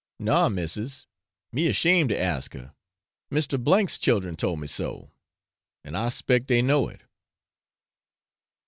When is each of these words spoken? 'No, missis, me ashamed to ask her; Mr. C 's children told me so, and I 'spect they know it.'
'No, 0.17 0.49
missis, 0.49 1.05
me 1.51 1.67
ashamed 1.67 2.09
to 2.09 2.19
ask 2.19 2.55
her; 2.55 2.73
Mr. 3.31 3.63
C 3.63 3.87
's 3.93 3.99
children 3.99 4.35
told 4.35 4.59
me 4.59 4.65
so, 4.65 5.11
and 5.83 5.95
I 5.95 6.09
'spect 6.09 6.47
they 6.47 6.63
know 6.63 6.87
it.' 6.89 7.01